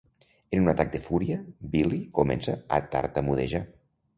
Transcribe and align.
En 0.55 0.61
un 0.63 0.69
atac 0.71 0.89
de 0.95 1.01
fúria, 1.07 1.37
Billy 1.75 1.99
comença 2.21 2.59
a 2.79 2.81
tartamudejar. 2.97 3.63